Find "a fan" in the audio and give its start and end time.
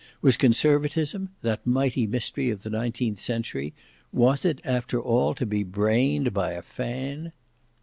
6.53-7.33